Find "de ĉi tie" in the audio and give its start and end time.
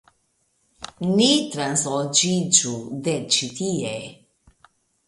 3.09-3.97